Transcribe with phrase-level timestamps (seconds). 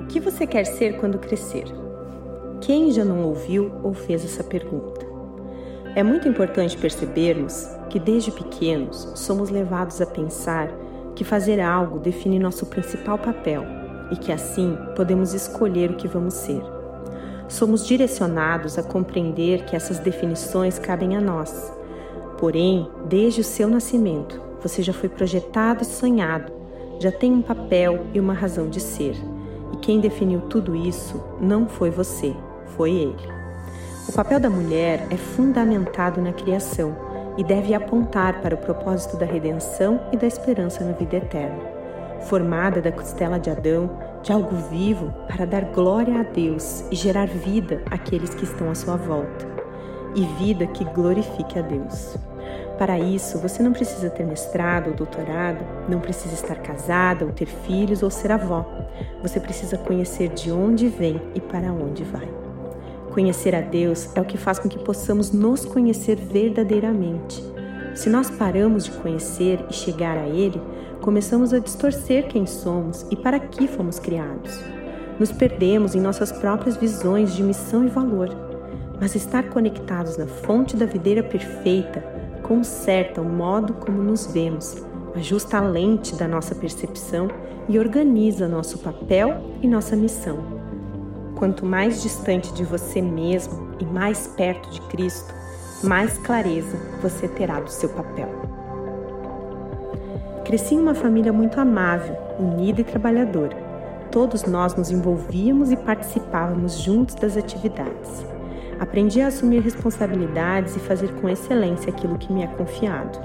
[0.00, 1.64] O que você quer ser quando crescer?
[2.60, 5.06] Quem já não ouviu ou fez essa pergunta?
[5.94, 10.68] É muito importante percebermos que desde pequenos somos levados a pensar
[11.14, 13.64] que fazer algo define nosso principal papel
[14.10, 16.62] e que assim podemos escolher o que vamos ser.
[17.48, 21.72] Somos direcionados a compreender que essas definições cabem a nós.
[22.38, 26.52] Porém, desde o seu nascimento, você já foi projetado e sonhado,
[26.98, 29.14] já tem um papel e uma razão de ser.
[29.84, 32.34] Quem definiu tudo isso não foi você,
[32.68, 33.28] foi ele.
[34.08, 36.96] O papel da mulher é fundamentado na criação
[37.36, 41.60] e deve apontar para o propósito da redenção e da esperança na vida eterna.
[42.22, 43.90] Formada da costela de Adão,
[44.22, 48.74] de algo vivo para dar glória a Deus e gerar vida àqueles que estão à
[48.74, 49.46] sua volta,
[50.14, 52.16] e vida que glorifique a Deus.
[52.78, 57.46] Para isso, você não precisa ter mestrado ou doutorado, não precisa estar casada ou ter
[57.46, 58.66] filhos ou ser avó.
[59.22, 62.28] Você precisa conhecer de onde vem e para onde vai.
[63.12, 67.44] Conhecer a Deus é o que faz com que possamos nos conhecer verdadeiramente.
[67.94, 70.60] Se nós paramos de conhecer e chegar a Ele,
[71.00, 74.58] começamos a distorcer quem somos e para que fomos criados.
[75.16, 78.30] Nos perdemos em nossas próprias visões de missão e valor.
[79.00, 82.13] Mas estar conectados na fonte da videira perfeita
[82.44, 84.76] conserta o modo como nos vemos,
[85.16, 87.28] ajusta a lente da nossa percepção
[87.68, 90.38] e organiza nosso papel e nossa missão.
[91.34, 95.34] Quanto mais distante de você mesmo e mais perto de Cristo,
[95.82, 98.28] mais clareza você terá do seu papel.
[100.44, 103.56] Cresci em uma família muito amável, unida e trabalhadora.
[104.10, 108.33] Todos nós nos envolvíamos e participávamos juntos das atividades.
[108.78, 113.18] Aprendi a assumir responsabilidades e fazer com excelência aquilo que me é confiado.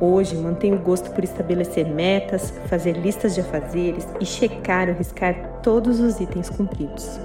[0.00, 6.00] Hoje mantenho gosto por estabelecer metas, fazer listas de afazeres e checar ou riscar todos
[6.00, 7.18] os itens cumpridos.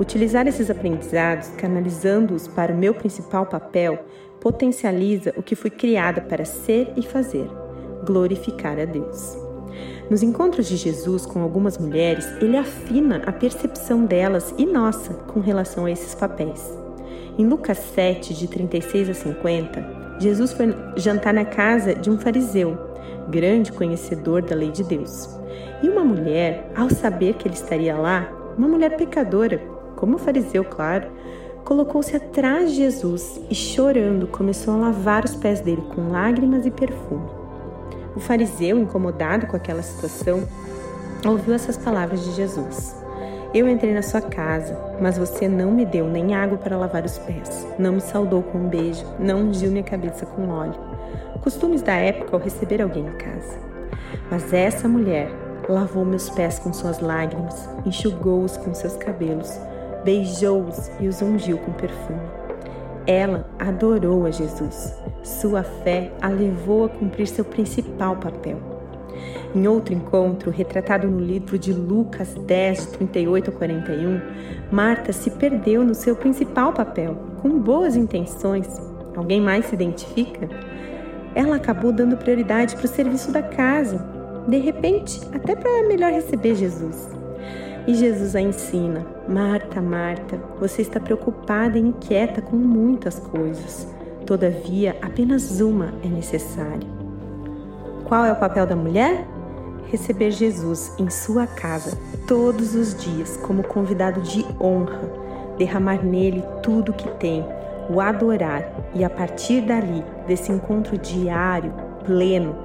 [0.00, 3.98] Utilizar esses aprendizados, canalizando-os para o meu principal papel,
[4.40, 7.48] potencializa o que fui criada para ser e fazer:
[8.06, 9.49] glorificar a Deus.
[10.10, 15.40] Nos encontros de Jesus com algumas mulheres, ele afina a percepção delas e nossa com
[15.40, 16.76] relação a esses papéis.
[17.38, 22.76] Em Lucas 7, de 36 a 50, Jesus foi jantar na casa de um fariseu,
[23.30, 25.28] grande conhecedor da lei de Deus.
[25.82, 29.58] E uma mulher, ao saber que ele estaria lá, uma mulher pecadora,
[29.96, 31.08] como o fariseu, claro,
[31.64, 36.70] colocou-se atrás de Jesus e, chorando, começou a lavar os pés dele com lágrimas e
[36.70, 37.39] perfume.
[38.14, 40.42] O fariseu, incomodado com aquela situação,
[41.26, 42.96] ouviu essas palavras de Jesus.
[43.52, 47.18] Eu entrei na sua casa, mas você não me deu nem água para lavar os
[47.18, 50.78] pés, não me saudou com um beijo, não ungiu minha cabeça com óleo.
[51.40, 53.58] Costumes da época ao receber alguém em casa.
[54.30, 55.30] Mas essa mulher
[55.68, 59.58] lavou meus pés com suas lágrimas, enxugou-os com seus cabelos,
[60.04, 62.39] beijou-os e os ungiu com perfume.
[63.06, 64.94] Ela adorou a Jesus.
[65.22, 68.58] Sua fé a levou a cumprir seu principal papel.
[69.54, 74.20] Em outro encontro, retratado no livro de Lucas 10, 38 a 41,
[74.70, 78.68] Marta se perdeu no seu principal papel, com boas intenções.
[79.16, 80.48] Alguém mais se identifica?
[81.34, 84.04] Ela acabou dando prioridade para o serviço da casa,
[84.46, 87.19] de repente, até para melhor receber Jesus.
[87.86, 93.88] E Jesus a ensina: Marta, Marta, você está preocupada e inquieta com muitas coisas.
[94.26, 96.88] Todavia, apenas uma é necessária.
[98.04, 99.26] Qual é o papel da mulher?
[99.86, 101.98] Receber Jesus em sua casa
[102.28, 105.00] todos os dias como convidado de honra,
[105.58, 107.44] derramar nele tudo o que tem,
[107.88, 111.72] o adorar e a partir dali, desse encontro diário,
[112.04, 112.56] pleno,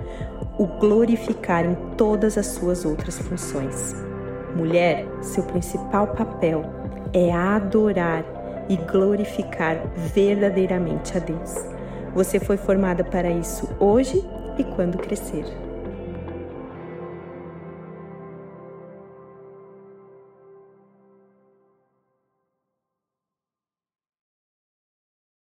[0.59, 3.95] o glorificar em todas as suas outras funções.
[4.55, 6.63] Mulher, seu principal papel
[7.13, 8.23] é adorar
[8.69, 9.81] e glorificar
[10.13, 11.55] verdadeiramente a Deus.
[12.13, 14.23] Você foi formada para isso hoje
[14.57, 15.64] e quando crescer.